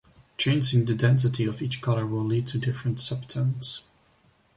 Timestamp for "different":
2.57-2.97